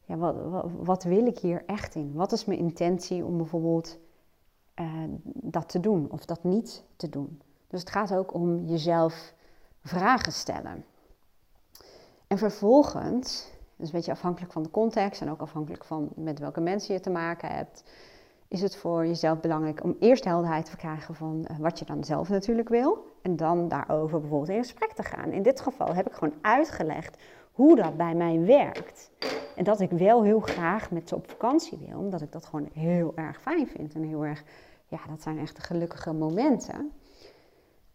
ja, 0.05 0.17
wat, 0.17 0.35
wat, 0.77 1.03
wil 1.03 1.25
ik 1.25 1.39
hier 1.39 1.63
echt 1.65 1.95
in? 1.95 2.13
Wat 2.13 2.31
is 2.31 2.45
mijn 2.45 2.59
intentie 2.59 3.25
om 3.25 3.37
bijvoorbeeld 3.37 3.99
uh, 4.79 4.87
dat 5.23 5.69
te 5.69 5.79
doen 5.79 6.07
of 6.11 6.25
dat 6.25 6.43
niet 6.43 6.83
te 6.95 7.09
doen? 7.09 7.41
Dus 7.67 7.79
het 7.79 7.89
gaat 7.89 8.13
ook 8.13 8.33
om 8.33 8.65
jezelf 8.65 9.33
vragen 9.83 10.31
stellen. 10.31 10.85
En 12.27 12.37
vervolgens, 12.37 13.51
is 13.77 13.87
een 13.87 13.95
beetje 13.95 14.11
afhankelijk 14.11 14.51
van 14.51 14.63
de 14.63 14.71
context 14.71 15.21
en 15.21 15.31
ook 15.31 15.41
afhankelijk 15.41 15.85
van 15.85 16.09
met 16.15 16.39
welke 16.39 16.61
mensen 16.61 16.93
je 16.93 16.99
te 16.99 17.09
maken 17.09 17.49
hebt, 17.49 17.83
is 18.47 18.61
het 18.61 18.75
voor 18.75 19.05
jezelf 19.05 19.39
belangrijk 19.39 19.83
om 19.83 19.95
eerst 19.99 20.23
helderheid 20.23 20.65
te 20.65 20.75
krijgen 20.75 21.15
van 21.15 21.45
eh, 21.45 21.57
wat 21.57 21.79
je 21.79 21.85
dan 21.85 22.03
zelf 22.03 22.29
natuurlijk 22.29 22.69
wil. 22.69 23.05
En 23.21 23.35
dan 23.35 23.67
daarover 23.67 24.19
bijvoorbeeld 24.19 24.49
in 24.49 24.63
gesprek 24.63 24.91
te 24.91 25.03
gaan. 25.03 25.31
In 25.31 25.43
dit 25.43 25.61
geval 25.61 25.93
heb 25.93 26.07
ik 26.07 26.13
gewoon 26.13 26.33
uitgelegd 26.41 27.17
hoe 27.51 27.75
dat 27.75 27.97
bij 27.97 28.15
mij 28.15 28.39
werkt. 28.39 29.11
En 29.55 29.63
dat 29.63 29.79
ik 29.79 29.91
wel 29.91 30.23
heel 30.23 30.39
graag 30.39 30.91
met 30.91 31.09
ze 31.09 31.15
op 31.15 31.29
vakantie 31.29 31.77
wil, 31.87 31.99
omdat 31.99 32.21
ik 32.21 32.31
dat 32.31 32.45
gewoon 32.45 32.69
heel 32.73 33.11
erg 33.15 33.41
fijn 33.41 33.67
vind. 33.67 33.93
En 33.93 34.03
heel 34.03 34.25
erg, 34.25 34.43
ja, 34.89 34.99
dat 35.07 35.21
zijn 35.21 35.39
echt 35.39 35.55
de 35.55 35.61
gelukkige 35.61 36.13
momenten. 36.13 36.91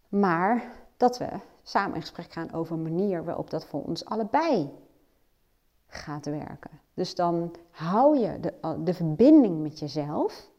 Maar 0.09 0.73
dat 0.97 1.19
we 1.19 1.29
samen 1.63 1.95
in 1.95 2.01
gesprek 2.01 2.33
gaan 2.33 2.53
over 2.53 2.77
een 2.77 2.83
manier 2.83 3.25
waarop 3.25 3.51
dat 3.51 3.67
voor 3.67 3.83
ons 3.83 4.05
allebei 4.05 4.71
gaat 5.87 6.27
werken. 6.27 6.81
Dus 6.95 7.15
dan 7.15 7.55
hou 7.71 8.19
je 8.19 8.41
de, 8.41 8.83
de 8.85 8.95
verbinding 8.95 9.63
met 9.63 9.79
jezelf. 9.79 10.51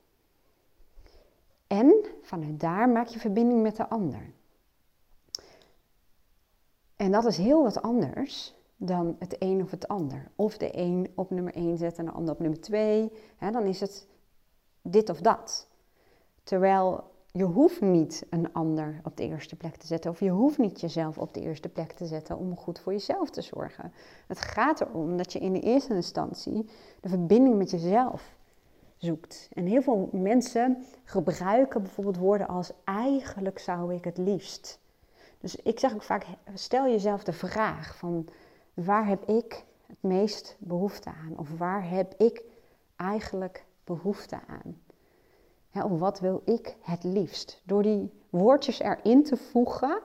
En 1.68 2.06
vanuit 2.22 2.60
daar 2.60 2.90
maak 2.90 3.08
je 3.08 3.20
verbinding 3.20 3.62
met 3.62 3.76
de 3.76 3.90
ander. 3.90 4.34
En 6.96 7.12
dat 7.12 7.26
is 7.26 7.38
heel 7.38 7.64
wat 7.64 7.82
anders 7.82 8.56
dan 8.78 9.16
het 9.20 9.36
een 9.40 9.62
of 9.62 9.72
het 9.72 9.88
ander. 9.88 10.32
Of 10.36 10.58
de 10.58 10.78
een 10.78 11.12
op 11.16 11.30
nummer 11.30 11.54
1 11.54 11.78
zetten 11.78 12.00
en 12.00 12.12
de 12.12 12.18
ander 12.18 12.34
op 12.34 12.40
nummer 12.40 12.62
2. 12.62 13.12
Dan 13.52 13.64
is 13.64 13.80
het 13.80 14.08
dit 14.82 15.10
of 15.10 15.22
dat. 15.22 15.68
Terwijl 16.46 17.04
je 17.32 17.44
hoeft 17.44 17.82
niet 17.82 18.26
een 18.30 18.54
ander 18.54 19.00
op 19.04 19.18
de 19.18 19.24
eerste 19.24 19.56
plek 19.56 19.76
te 19.76 19.88
zetten. 19.88 20.12
Of 20.12 20.20
je 20.20 20.30
hoeft 20.30 20.58
niet 20.58 20.82
jezelf 20.82 21.18
op 21.18 21.34
de 21.34 21.42
eerste 21.42 21.70
plek 21.70 21.92
te 21.92 22.06
zetten 22.06 22.38
om 22.38 22.58
goed 22.58 22.80
voor 22.80 22.92
jezelf 22.92 23.30
te 23.30 23.42
zorgen. 23.42 23.94
Het 24.28 24.40
gaat 24.40 24.82
erom 24.82 25.18
dat 25.18 25.34
je 25.34 25.40
in 25.40 25.54
de 25.54 25.60
eerste 25.60 25.94
instantie 25.94 26.70
de 27.02 27.10
verbinding 27.10 27.58
met 27.58 27.72
jezelf 27.72 28.36
zoekt. 28.98 29.50
En 29.54 29.66
heel 29.66 29.82
veel 29.82 30.10
mensen 30.12 30.86
gebruiken 31.04 31.82
bijvoorbeeld 31.82 32.18
woorden 32.18 32.48
als 32.48 32.72
eigenlijk 32.84 33.60
zou 33.60 33.94
ik 33.94 34.04
het 34.04 34.18
liefst. 34.18 34.80
Dus 35.40 35.56
ik 35.56 35.80
zeg 35.80 35.94
ook 35.94 36.04
vaak, 36.04 36.26
stel 36.54 36.86
jezelf 36.86 37.24
de 37.24 37.34
vraag 37.34 37.98
van 37.98 38.28
waar 38.74 39.08
heb 39.08 39.24
ik 39.26 39.64
het 39.86 40.02
meest 40.02 40.56
behoefte 40.60 41.10
aan? 41.10 41.38
Of 41.38 41.58
waar 41.58 41.90
heb 41.90 42.14
ik 42.18 42.44
eigenlijk 42.96 43.66
behoefte 43.84 44.40
aan? 44.48 44.84
Of 45.84 46.00
wat 46.00 46.20
wil 46.20 46.42
ik 46.46 46.76
het 46.82 47.04
liefst? 47.04 47.62
Door 47.64 47.84
die 47.84 48.12
woordjes 48.30 48.80
erin 48.80 49.24
te 49.24 49.38
voegen, 49.38 50.00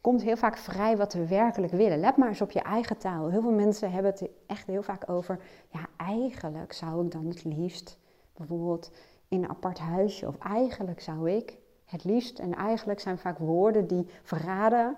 komt 0.00 0.22
heel 0.22 0.36
vaak 0.36 0.56
vrij 0.56 0.96
wat 0.96 1.12
we 1.12 1.26
werkelijk 1.26 1.72
willen. 1.72 2.00
Let 2.00 2.16
maar 2.16 2.28
eens 2.28 2.40
op 2.40 2.50
je 2.50 2.60
eigen 2.60 2.98
taal. 2.98 3.28
Heel 3.28 3.40
veel 3.40 3.52
mensen 3.52 3.92
hebben 3.92 4.10
het 4.12 4.28
echt 4.46 4.66
heel 4.66 4.82
vaak 4.82 5.10
over, 5.10 5.40
ja, 5.68 5.86
eigenlijk 5.96 6.72
zou 6.72 7.04
ik 7.04 7.10
dan 7.10 7.26
het 7.26 7.44
liefst 7.44 7.98
bijvoorbeeld 8.36 8.90
in 9.28 9.42
een 9.42 9.50
apart 9.50 9.78
huisje. 9.78 10.26
Of 10.26 10.38
eigenlijk 10.38 11.00
zou 11.00 11.30
ik 11.30 11.58
het 11.84 12.04
liefst. 12.04 12.38
En 12.38 12.54
eigenlijk 12.54 13.00
zijn 13.00 13.18
vaak 13.18 13.38
woorden 13.38 13.86
die 13.86 14.06
verraden 14.22 14.96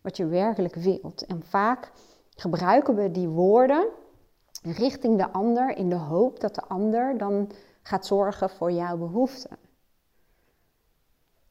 wat 0.00 0.16
je 0.16 0.26
werkelijk 0.26 0.74
wilt. 0.74 1.26
En 1.26 1.42
vaak 1.42 1.92
gebruiken 2.36 2.94
we 2.94 3.10
die 3.10 3.28
woorden 3.28 3.88
richting 4.62 5.18
de 5.18 5.32
ander 5.32 5.76
in 5.76 5.88
de 5.88 5.96
hoop 5.96 6.40
dat 6.40 6.54
de 6.54 6.62
ander 6.62 7.18
dan 7.18 7.50
gaat 7.88 8.06
zorgen 8.06 8.50
voor 8.50 8.72
jouw 8.72 8.96
behoeften. 8.96 9.56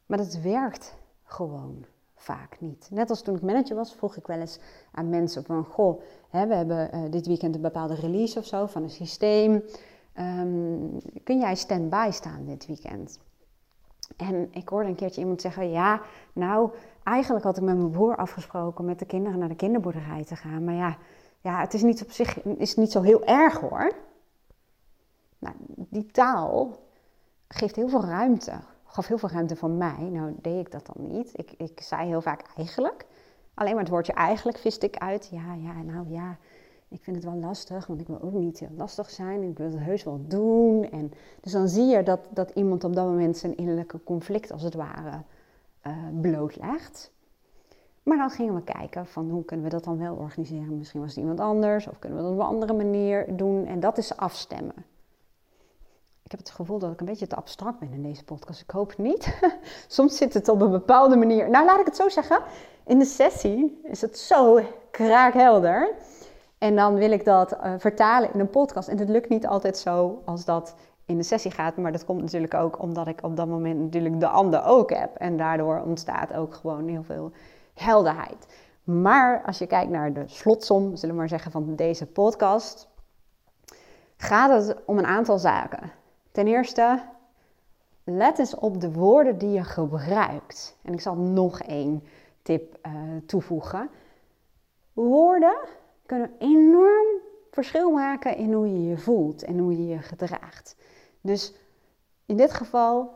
Maar 0.06 0.18
dat 0.18 0.40
werkt 0.42 0.96
gewoon 1.24 1.86
vaak 2.16 2.58
niet. 2.60 2.88
Net 2.92 3.10
als 3.10 3.22
toen 3.22 3.36
ik 3.36 3.42
manager 3.42 3.76
was, 3.76 3.96
vroeg 3.96 4.16
ik 4.16 4.28
wel 4.28 4.40
eens 4.40 4.60
aan 4.92 5.10
mensen 5.10 5.44
van... 5.44 5.64
Goh, 5.66 6.02
hè, 6.30 6.48
we 6.48 6.56
hebben 6.56 6.96
uh, 6.96 7.12
dit 7.12 7.28
weekend 7.28 7.56
een 7.56 7.62
bepaalde 7.62 7.96
release 7.96 8.40
of 8.40 8.46
zo 8.46 8.66
van 8.66 8.84
een 8.84 8.90
systeem. 8.90 9.64
Um, 10.20 11.00
kun 11.24 11.40
jij 11.40 11.56
stand-by 11.56 12.10
staan 12.12 12.46
dit 12.46 12.66
weekend? 12.66 13.20
En 14.18 14.48
ik 14.52 14.70
hoorde 14.70 14.90
een 14.90 14.96
keertje 14.96 15.22
iemand 15.22 15.42
zeggen: 15.42 15.70
Ja, 15.70 16.02
nou, 16.34 16.72
eigenlijk 17.04 17.46
had 17.46 17.58
ik 17.58 17.64
met 17.64 17.78
mijn 17.78 17.92
broer 17.92 18.16
afgesproken 18.16 18.86
met 18.86 19.00
de 19.00 19.06
kinderen 19.06 19.40
naar 19.40 19.50
de 19.50 19.56
kinderboerderij 19.56 20.24
te 20.24 20.36
gaan. 20.36 20.64
Maar 20.64 20.76
ja, 20.76 20.98
ja 21.42 21.60
het 21.60 21.74
is 21.74 21.82
niet 21.82 22.04
op 22.04 22.12
zich 22.12 22.44
is 22.44 22.76
niet 22.76 22.92
zo 22.92 23.02
heel 23.02 23.26
erg 23.26 23.60
hoor. 23.60 24.07
Nou, 25.40 25.56
die 25.76 26.06
taal 26.06 26.76
geeft 27.48 27.76
heel 27.76 27.90
veel 27.90 28.06
ruimte. 28.06 28.60
Gaf 28.84 29.08
heel 29.08 29.18
veel 29.18 29.30
ruimte 29.30 29.56
van 29.56 29.78
mij. 29.78 30.10
Nou, 30.12 30.36
deed 30.42 30.66
ik 30.66 30.72
dat 30.72 30.86
dan 30.86 31.08
niet. 31.08 31.30
Ik, 31.34 31.54
ik 31.58 31.82
zei 31.82 32.08
heel 32.08 32.22
vaak 32.22 32.42
eigenlijk. 32.56 33.06
Alleen 33.54 33.72
maar 33.74 33.84
het 33.84 33.92
woordje 33.92 34.14
eigenlijk 34.14 34.58
viste 34.58 34.86
ik 34.86 34.98
uit. 34.98 35.30
Ja, 35.32 35.54
ja, 35.54 35.82
nou 35.82 36.10
ja. 36.10 36.38
Ik 36.90 37.04
vind 37.04 37.16
het 37.16 37.26
wel 37.26 37.36
lastig, 37.36 37.88
want 37.88 38.02
ik 38.02 38.08
wil 38.08 38.22
ook 38.22 38.34
niet 38.34 38.60
heel 38.60 38.76
lastig 38.76 39.10
zijn. 39.10 39.44
Ik 39.44 39.58
wil 39.58 39.72
het 39.72 39.80
heus 39.80 40.04
wel 40.04 40.22
doen. 40.28 40.90
En, 40.92 41.12
dus 41.42 41.52
dan 41.52 41.68
zie 41.68 41.86
je 41.86 42.04
dat, 42.04 42.20
dat 42.30 42.50
iemand 42.50 42.84
op 42.84 42.96
dat 42.96 43.06
moment 43.06 43.38
zijn 43.38 43.58
innerlijke 43.58 44.04
conflict, 44.04 44.52
als 44.52 44.62
het 44.62 44.74
ware, 44.74 45.22
uh, 45.88 45.94
blootlegt. 46.22 47.12
Maar 48.04 48.18
dan 48.18 48.30
gingen 48.30 48.56
we 48.56 48.64
kijken 48.64 49.06
van 49.06 49.30
hoe 49.30 49.46
kunnen 49.46 49.66
we 49.66 49.72
dat 49.72 49.84
dan 49.84 49.98
wel 49.98 50.16
organiseren. 50.16 50.78
Misschien 50.78 51.02
was 51.02 51.10
het 51.10 51.20
iemand 51.20 51.40
anders 51.40 51.88
of 51.88 52.00
kunnen 52.00 52.18
we 52.18 52.24
dat 52.24 52.34
op 52.34 52.40
een 52.40 52.46
andere 52.46 52.74
manier 52.74 53.36
doen. 53.38 53.66
En 53.66 53.80
dat 53.80 53.98
is 53.98 54.18
afstemmen. 54.18 54.86
Ik 56.28 56.34
heb 56.34 56.42
het 56.42 56.56
gevoel 56.56 56.80
dat 56.80 56.92
ik 56.92 57.00
een 57.00 57.06
beetje 57.06 57.28
te 57.28 57.36
abstract 57.36 57.80
ben 57.80 57.92
in 57.92 58.04
deze 58.04 58.24
podcast. 58.24 58.62
Ik 58.62 58.70
hoop 58.70 58.90
het 58.90 58.98
niet. 58.98 59.40
Soms 59.88 60.18
zit 60.18 60.34
het 60.34 60.50
op 60.50 60.62
een 60.62 60.72
bepaalde 60.72 61.16
manier. 61.16 61.50
Nou, 61.50 61.66
laat 61.66 61.80
ik 61.80 61.86
het 61.86 61.96
zo 61.96 62.10
zeggen. 62.10 62.40
In 62.86 63.00
de 63.00 63.06
sessie 63.06 63.80
is 63.84 64.02
het 64.02 64.18
zo 64.18 64.60
kraakhelder. 64.92 65.94
En 66.58 66.76
dan 66.76 66.96
wil 66.96 67.12
ik 67.12 67.26
dat 67.26 67.54
uh, 67.54 67.74
vertalen 67.78 68.34
in 68.34 68.40
een 68.40 68.50
podcast. 68.50 68.88
En 68.88 68.98
het 68.98 69.10
lukt 69.10 69.30
niet 69.30 69.48
altijd 69.48 69.78
zo 69.78 70.22
als 70.26 70.46
dat 70.46 70.76
in 71.06 71.18
de 71.18 71.24
sessie 71.24 71.52
gaat. 71.52 71.78
Maar 71.78 71.92
dat 71.92 72.06
komt 72.06 72.22
natuurlijk 72.22 72.54
ook 72.54 72.82
omdat 72.82 73.08
ik 73.08 73.24
op 73.24 73.38
dat 73.38 73.48
moment 73.48 73.80
natuurlijk 73.80 74.20
de 74.20 74.28
ander 74.28 74.64
ook 74.64 74.90
heb. 74.90 75.16
En 75.16 75.38
daardoor 75.38 75.82
ontstaat 75.82 76.34
ook 76.34 76.54
gewoon 76.54 76.88
heel 76.88 77.04
veel 77.04 77.32
helderheid. 77.74 78.48
Maar 78.84 79.42
als 79.46 79.58
je 79.58 79.68
kijkt 79.68 79.92
naar 79.92 80.14
de 80.14 80.24
slotsom, 80.26 80.96
zullen 80.96 81.16
we 81.16 81.22
maar 81.22 81.30
zeggen, 81.30 81.52
van 81.52 81.76
deze 81.76 82.06
podcast, 82.06 82.88
gaat 84.18 84.66
het 84.66 84.78
om 84.86 84.98
een 84.98 85.06
aantal 85.06 85.40
zaken. 85.40 85.92
Ten 86.38 86.48
eerste, 86.48 87.04
let 88.04 88.40
eens 88.40 88.56
op 88.56 88.82
de 88.82 88.92
woorden 88.92 89.38
die 89.38 89.50
je 89.50 89.64
gebruikt. 89.64 90.78
En 90.82 90.94
ik 90.94 91.02
zal 91.02 91.16
nog 91.16 91.62
één 91.62 92.04
tip 92.42 92.78
uh, 92.88 92.92
toevoegen. 93.26 93.90
Woorden 94.94 95.58
kunnen 96.06 96.32
enorm 96.40 97.08
verschil 97.52 97.92
maken 97.92 98.36
in 98.36 98.54
hoe 98.54 98.68
je 98.68 98.88
je 98.88 98.98
voelt 98.98 99.44
en 99.44 99.58
hoe 99.58 99.78
je 99.78 99.88
je 99.88 100.00
gedraagt. 100.00 100.76
Dus 101.22 101.54
in 102.26 102.38
dit 102.38 102.54
geval, 102.54 103.14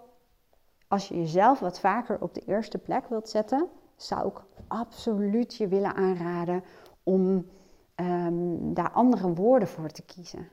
als 0.88 1.08
je 1.08 1.18
jezelf 1.18 1.60
wat 1.60 1.80
vaker 1.80 2.22
op 2.22 2.34
de 2.34 2.44
eerste 2.46 2.78
plek 2.78 3.08
wilt 3.08 3.30
zetten, 3.30 3.68
zou 3.96 4.28
ik 4.28 4.42
absoluut 4.68 5.56
je 5.56 5.68
willen 5.68 5.96
aanraden 5.96 6.64
om 7.04 7.46
um, 7.96 8.74
daar 8.74 8.92
andere 8.92 9.34
woorden 9.34 9.68
voor 9.68 9.90
te 9.90 10.02
kiezen. 10.06 10.50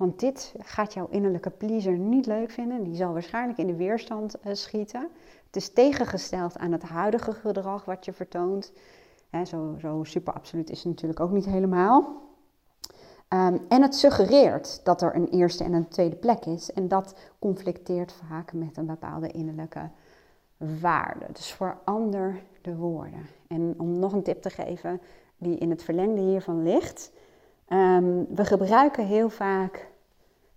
Want 0.00 0.20
dit 0.20 0.54
gaat 0.58 0.94
jouw 0.94 1.06
innerlijke 1.10 1.50
pleaser 1.50 1.98
niet 1.98 2.26
leuk 2.26 2.50
vinden. 2.50 2.82
Die 2.82 2.94
zal 2.94 3.12
waarschijnlijk 3.12 3.58
in 3.58 3.66
de 3.66 3.76
weerstand 3.76 4.36
uh, 4.46 4.54
schieten. 4.54 5.08
Het 5.46 5.56
is 5.56 5.72
tegengesteld 5.72 6.58
aan 6.58 6.72
het 6.72 6.82
huidige 6.82 7.32
gedrag 7.32 7.84
wat 7.84 8.04
je 8.04 8.12
vertoont. 8.12 8.72
Zo, 9.44 9.76
zo 9.80 10.04
super 10.04 10.32
absoluut 10.32 10.70
is 10.70 10.78
het 10.78 10.86
natuurlijk 10.86 11.20
ook 11.20 11.30
niet 11.30 11.44
helemaal. 11.44 12.22
Um, 13.28 13.60
en 13.68 13.82
het 13.82 13.94
suggereert 13.94 14.84
dat 14.84 15.02
er 15.02 15.14
een 15.14 15.28
eerste 15.28 15.64
en 15.64 15.72
een 15.72 15.88
tweede 15.88 16.16
plek 16.16 16.44
is. 16.44 16.72
En 16.72 16.88
dat 16.88 17.14
conflicteert 17.38 18.12
vaak 18.28 18.52
met 18.52 18.76
een 18.76 18.86
bepaalde 18.86 19.28
innerlijke 19.28 19.90
waarde. 20.80 21.26
Dus 21.32 21.52
verander 21.52 22.42
de 22.62 22.76
woorden. 22.76 23.26
En 23.48 23.74
om 23.78 23.98
nog 23.98 24.12
een 24.12 24.22
tip 24.22 24.42
te 24.42 24.50
geven 24.50 25.00
die 25.36 25.58
in 25.58 25.70
het 25.70 25.82
verlengde 25.82 26.20
hiervan 26.20 26.62
ligt. 26.62 27.12
Um, 27.68 28.26
we 28.34 28.44
gebruiken 28.44 29.06
heel 29.06 29.28
vaak 29.28 29.89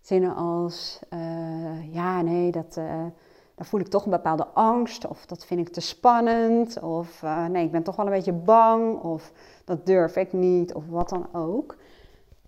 zinnen 0.03 0.35
als: 0.35 0.99
uh, 1.13 1.93
ja, 1.93 2.21
nee, 2.21 2.51
dat, 2.51 2.77
uh, 2.77 3.05
daar 3.55 3.65
voel 3.65 3.79
ik 3.79 3.87
toch 3.87 4.05
een 4.05 4.11
bepaalde 4.11 4.47
angst. 4.47 5.07
Of 5.07 5.25
dat 5.25 5.45
vind 5.45 5.67
ik 5.67 5.73
te 5.73 5.81
spannend. 5.81 6.79
Of 6.79 7.21
uh, 7.21 7.45
nee, 7.45 7.65
ik 7.65 7.71
ben 7.71 7.83
toch 7.83 7.95
wel 7.95 8.05
een 8.05 8.11
beetje 8.11 8.33
bang. 8.33 9.01
Of 9.01 9.31
dat 9.65 9.85
durf 9.85 10.15
ik 10.15 10.33
niet. 10.33 10.73
Of 10.73 10.87
wat 10.87 11.09
dan 11.09 11.27
ook. 11.33 11.77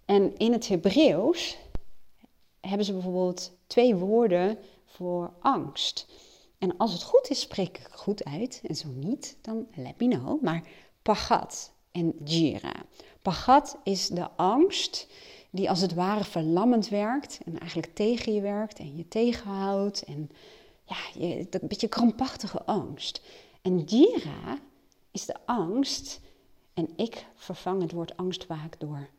En 0.06 0.38
in 0.38 0.52
het 0.52 0.68
Hebreeuws 0.68 1.58
hebben 2.62 2.86
ze 2.86 2.94
bijvoorbeeld 2.94 3.52
twee 3.68 3.96
woorden 3.96 4.58
voor 4.86 5.34
angst. 5.40 6.08
En 6.58 6.78
als 6.78 6.94
het 6.94 7.04
goed 7.04 7.30
is, 7.30 7.40
spreek 7.40 7.78
ik 7.78 7.88
goed 7.92 8.26
uit. 8.26 8.62
En 8.68 8.76
zo 8.76 8.88
niet, 8.96 9.38
dan 9.42 9.68
let 9.76 10.00
me 10.00 10.08
know. 10.08 10.42
Maar 10.42 10.64
pagat 11.02 11.72
en 11.92 12.14
jira. 12.24 12.74
Pagat 13.22 13.78
is 13.84 14.08
de 14.08 14.28
angst 14.36 15.08
die 15.56 15.70
als 15.70 15.82
het 15.82 15.94
ware 15.94 16.24
verlammend 16.24 16.90
werkt. 16.90 17.40
En 17.46 17.60
eigenlijk 17.60 17.96
tegen 17.96 18.34
je 18.34 18.42
werkt 18.42 18.80
en 18.80 18.96
je 18.96 19.08
tegenhoudt. 19.08 20.04
En 20.04 20.30
ja, 20.84 20.98
je, 21.14 21.48
een 21.50 21.68
beetje 21.68 21.88
krampachtige 21.88 22.64
angst. 22.66 23.22
En 23.62 23.80
jira 23.80 24.60
is 25.12 25.26
de 25.26 25.36
angst. 25.46 26.22
En 26.74 26.90
ik 26.96 27.26
vervang 27.36 27.82
het 27.82 27.92
woord 27.92 28.18
angst 28.18 28.46
vaak 28.46 28.80
door 28.80 29.10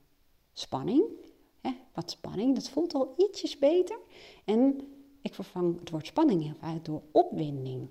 spanning. 0.53 1.05
Hè, 1.61 1.71
wat 1.95 2.11
spanning, 2.11 2.55
dat 2.55 2.69
voelt 2.69 2.95
al 2.95 3.15
ietsjes 3.17 3.59
beter. 3.59 3.99
En 4.45 4.81
Ik 5.23 5.35
vervang 5.35 5.81
het 5.81 5.91
woord 5.91 6.07
spanning 6.07 6.43
heel 6.43 6.55
vaak 6.61 6.85
door 6.85 7.03
opwinding. 7.13 7.89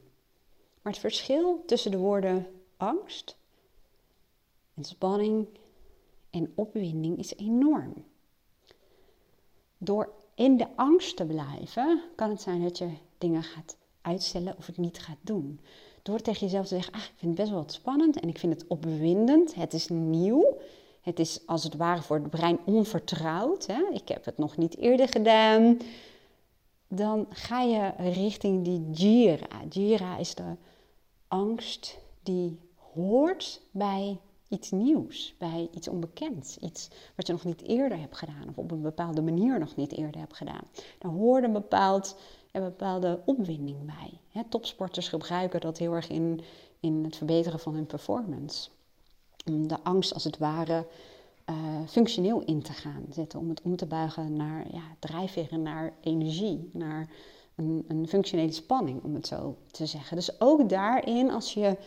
Maar 0.81 0.91
het 0.91 1.01
verschil 1.01 1.63
tussen 1.65 1.91
de 1.91 1.97
woorden 1.97 2.47
angst 2.77 3.37
en 4.73 4.83
spanning 4.83 5.47
en 6.29 6.51
opwinding 6.55 7.17
is 7.17 7.35
enorm. 7.35 8.05
Door 9.77 10.11
in 10.35 10.57
de 10.57 10.67
angst 10.75 11.15
te 11.15 11.25
blijven, 11.25 12.01
kan 12.15 12.29
het 12.29 12.41
zijn 12.41 12.63
dat 12.63 12.77
je 12.77 12.89
dingen 13.17 13.43
gaat 13.43 13.77
uitstellen 14.01 14.55
of 14.57 14.65
het 14.65 14.77
niet 14.77 14.99
gaat 14.99 15.17
doen. 15.21 15.59
Door 16.01 16.21
tegen 16.21 16.39
jezelf 16.39 16.67
te 16.67 16.75
zeggen, 16.75 16.93
ah, 16.93 16.99
ik 16.99 17.13
vind 17.15 17.31
het 17.31 17.35
best 17.35 17.49
wel 17.49 17.59
wat 17.59 17.73
spannend 17.73 18.19
en 18.19 18.29
ik 18.29 18.37
vind 18.37 18.53
het 18.53 18.67
opwindend, 18.67 19.55
het 19.55 19.73
is 19.73 19.87
nieuw. 19.87 20.57
Het 21.05 21.19
is 21.19 21.39
als 21.45 21.63
het 21.63 21.75
ware 21.75 22.01
voor 22.01 22.15
het 22.15 22.29
brein 22.29 22.59
onvertrouwd. 22.65 23.65
Hè? 23.65 23.83
Ik 23.91 24.07
heb 24.07 24.25
het 24.25 24.37
nog 24.37 24.57
niet 24.57 24.77
eerder 24.77 25.07
gedaan. 25.07 25.77
Dan 26.87 27.25
ga 27.29 27.61
je 27.61 27.93
richting 27.97 28.63
die 28.63 28.89
Jira. 28.91 29.63
Jira 29.69 30.17
is 30.17 30.35
de 30.35 30.55
angst 31.27 31.97
die 32.23 32.59
hoort 32.93 33.61
bij 33.71 34.19
iets 34.47 34.71
nieuws, 34.71 35.35
bij 35.37 35.69
iets 35.71 35.87
onbekends, 35.87 36.57
iets 36.57 36.89
wat 37.15 37.27
je 37.27 37.33
nog 37.33 37.43
niet 37.43 37.61
eerder 37.61 37.99
hebt 37.99 38.17
gedaan 38.17 38.49
of 38.49 38.57
op 38.57 38.71
een 38.71 38.81
bepaalde 38.81 39.21
manier 39.21 39.59
nog 39.59 39.75
niet 39.75 39.91
eerder 39.91 40.19
hebt 40.19 40.35
gedaan. 40.37 40.63
Daar 40.99 41.11
hoort 41.11 41.43
een, 41.43 41.53
bepaald, 41.53 42.17
een 42.51 42.63
bepaalde 42.63 43.21
opwinding 43.25 43.77
bij. 43.85 44.43
topsporters 44.49 45.07
gebruiken 45.07 45.61
dat 45.61 45.77
heel 45.77 45.93
erg 45.93 46.07
in, 46.07 46.41
in 46.79 47.03
het 47.03 47.15
verbeteren 47.15 47.59
van 47.59 47.73
hun 47.73 47.85
performance. 47.85 48.69
Om 49.45 49.67
de 49.67 49.83
angst 49.83 50.13
als 50.13 50.23
het 50.23 50.37
ware 50.37 50.87
uh, 51.49 51.55
functioneel 51.87 52.41
in 52.41 52.61
te 52.61 52.73
gaan 52.73 53.05
zetten, 53.09 53.39
om 53.39 53.49
het 53.49 53.61
om 53.61 53.75
te 53.75 53.85
buigen 53.85 54.35
naar 54.35 54.65
ja, 54.71 54.83
drijfveren, 54.99 55.61
naar 55.61 55.93
energie, 56.01 56.69
naar 56.73 57.09
een, 57.55 57.85
een 57.87 58.07
functionele 58.07 58.51
spanning, 58.51 59.03
om 59.03 59.13
het 59.13 59.27
zo 59.27 59.57
te 59.71 59.85
zeggen. 59.85 60.15
Dus 60.15 60.41
ook 60.41 60.69
daarin, 60.69 61.31
als 61.31 61.53
je 61.53 61.77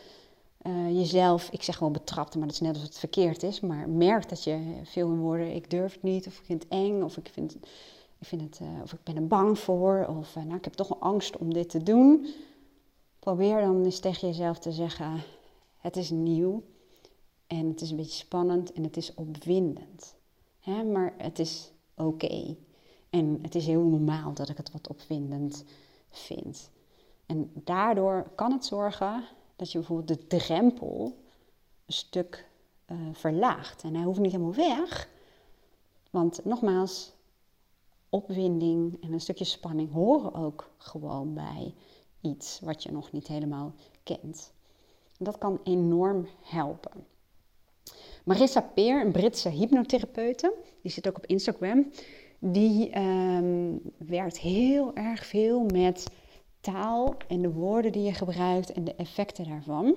uh, 0.62 0.96
jezelf, 0.96 1.50
ik 1.50 1.62
zeg 1.62 1.76
gewoon 1.76 1.92
betrapt, 1.92 2.34
maar 2.34 2.46
dat 2.46 2.54
is 2.54 2.60
net 2.60 2.74
als 2.74 2.82
het 2.82 2.98
verkeerd 2.98 3.42
is, 3.42 3.60
maar 3.60 3.88
merkt 3.88 4.28
dat 4.28 4.44
je 4.44 4.80
veel 4.84 5.10
in 5.10 5.18
woorden, 5.18 5.54
ik 5.54 5.70
durf 5.70 5.92
het 5.92 6.02
niet, 6.02 6.26
of 6.26 6.38
ik 6.38 6.44
vind 6.44 6.62
het 6.62 6.72
eng, 6.72 7.02
of 7.02 7.16
ik, 7.16 7.28
vind, 7.32 7.54
ik, 7.54 8.26
vind 8.26 8.40
het, 8.40 8.60
uh, 8.62 8.82
of 8.82 8.92
ik 8.92 9.02
ben 9.02 9.16
er 9.16 9.26
bang 9.26 9.58
voor, 9.58 10.06
of 10.08 10.36
uh, 10.36 10.42
nou, 10.42 10.56
ik 10.56 10.64
heb 10.64 10.72
toch 10.72 10.90
een 10.90 11.00
angst 11.00 11.36
om 11.36 11.52
dit 11.52 11.70
te 11.70 11.82
doen. 11.82 12.26
Probeer 13.18 13.60
dan 13.60 13.84
eens 13.84 14.00
tegen 14.00 14.28
jezelf 14.28 14.58
te 14.58 14.72
zeggen, 14.72 15.22
het 15.78 15.96
is 15.96 16.10
nieuw 16.10 16.62
en 17.46 17.68
het 17.68 17.80
is 17.80 17.90
een 17.90 17.96
beetje 17.96 18.24
spannend 18.24 18.72
en 18.72 18.82
het 18.82 18.96
is 18.96 19.14
opwindend. 19.14 20.14
Hè? 20.60 20.84
Maar 20.84 21.14
het 21.16 21.38
is 21.38 21.72
oké. 21.96 22.56
En 23.10 23.38
het 23.42 23.54
is 23.54 23.66
heel 23.66 23.82
normaal 23.82 24.32
dat 24.34 24.48
ik 24.48 24.56
het 24.56 24.72
wat 24.72 24.88
opwindend 24.88 25.64
vind. 26.10 26.70
En 27.26 27.50
daardoor 27.54 28.30
kan 28.34 28.52
het 28.52 28.64
zorgen 28.64 29.24
dat 29.58 29.72
je 29.72 29.78
bijvoorbeeld 29.78 30.08
de 30.08 30.26
drempel 30.26 31.16
een 31.86 31.92
stuk 31.92 32.48
uh, 32.86 32.96
verlaagt. 33.12 33.82
En 33.82 33.94
hij 33.94 34.04
hoeft 34.04 34.20
niet 34.20 34.32
helemaal 34.32 34.54
weg. 34.54 35.08
Want 36.10 36.44
nogmaals, 36.44 37.12
opwinding 38.08 39.02
en 39.02 39.12
een 39.12 39.20
stukje 39.20 39.44
spanning 39.44 39.92
horen 39.92 40.34
ook 40.34 40.70
gewoon 40.76 41.34
bij 41.34 41.74
iets 42.20 42.60
wat 42.60 42.82
je 42.82 42.92
nog 42.92 43.12
niet 43.12 43.26
helemaal 43.26 43.72
kent. 44.02 44.52
Dat 45.18 45.38
kan 45.38 45.60
enorm 45.64 46.28
helpen. 46.42 47.06
Marissa 48.24 48.60
Peer, 48.60 49.04
een 49.04 49.12
Britse 49.12 49.48
hypnotherapeute, 49.48 50.54
die 50.82 50.92
zit 50.92 51.08
ook 51.08 51.16
op 51.16 51.26
Instagram, 51.26 51.90
die 52.38 52.98
um, 52.98 53.80
werkt 53.96 54.38
heel 54.38 54.94
erg 54.94 55.26
veel 55.26 55.64
met 55.64 56.06
taal 56.60 57.16
en 57.28 57.42
de 57.42 57.52
woorden 57.52 57.92
die 57.92 58.02
je 58.02 58.14
gebruikt 58.14 58.72
en 58.72 58.84
de 58.84 58.94
effecten 58.94 59.48
daarvan. 59.48 59.96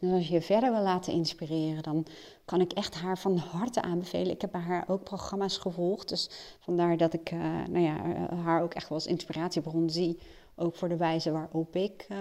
Dus 0.00 0.12
als 0.12 0.28
je 0.28 0.34
je 0.34 0.42
verder 0.42 0.72
wil 0.72 0.82
laten 0.82 1.12
inspireren, 1.12 1.82
dan 1.82 2.06
kan 2.44 2.60
ik 2.60 2.72
echt 2.72 2.94
haar 2.94 3.18
van 3.18 3.36
harte 3.36 3.82
aanbevelen. 3.82 4.30
Ik 4.30 4.40
heb 4.40 4.50
bij 4.50 4.60
haar 4.60 4.84
ook 4.88 5.02
programma's 5.02 5.56
gevolgd. 5.56 6.08
Dus 6.08 6.30
vandaar 6.60 6.96
dat 6.96 7.12
ik 7.12 7.30
uh, 7.30 7.40
nou 7.40 7.78
ja, 7.78 8.04
eh, 8.04 8.44
haar 8.44 8.62
ook 8.62 8.74
echt 8.74 8.88
wel 8.88 8.98
als 8.98 9.06
inspiratiebron 9.06 9.90
zie. 9.90 10.18
Ook 10.56 10.76
voor 10.76 10.88
de 10.88 10.96
wijze 10.96 11.30
waarop 11.30 11.76
ik 11.76 12.06
uh, 12.10 12.18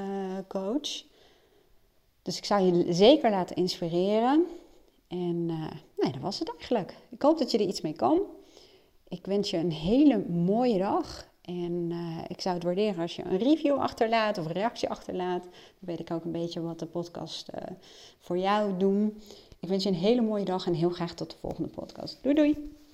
coach. 0.47 1.03
Dus 2.21 2.37
ik 2.37 2.45
zou 2.45 2.61
je 2.61 2.93
zeker 2.93 3.29
laten 3.29 3.55
inspireren. 3.55 4.45
En 5.07 5.45
nee, 5.97 6.11
dat 6.11 6.21
was 6.21 6.39
het 6.39 6.55
eigenlijk. 6.55 6.95
Ik 7.09 7.21
hoop 7.21 7.37
dat 7.37 7.51
je 7.51 7.57
er 7.57 7.67
iets 7.67 7.81
mee 7.81 7.93
kan. 7.93 8.21
Ik 9.07 9.25
wens 9.25 9.49
je 9.49 9.57
een 9.57 9.71
hele 9.71 10.25
mooie 10.27 10.77
dag. 10.77 11.27
En 11.45 11.89
uh, 11.91 12.17
ik 12.27 12.41
zou 12.41 12.55
het 12.55 12.63
waarderen 12.63 13.01
als 13.01 13.15
je 13.15 13.23
een 13.23 13.37
review 13.37 13.77
achterlaat 13.77 14.37
of 14.37 14.45
een 14.45 14.51
reactie 14.51 14.89
achterlaat. 14.89 15.43
Dan 15.43 15.51
weet 15.79 15.99
ik 15.99 16.11
ook 16.11 16.23
een 16.23 16.31
beetje 16.31 16.61
wat 16.61 16.79
de 16.79 16.85
podcast 16.85 17.49
uh, 17.55 17.61
voor 18.19 18.37
jou 18.37 18.77
doet. 18.77 19.13
Ik 19.59 19.69
wens 19.69 19.83
je 19.83 19.89
een 19.89 19.95
hele 19.95 20.21
mooie 20.21 20.45
dag 20.45 20.65
en 20.67 20.73
heel 20.73 20.89
graag 20.89 21.13
tot 21.13 21.31
de 21.31 21.37
volgende 21.37 21.69
podcast. 21.69 22.19
Doei 22.21 22.35
doei! 22.35 22.84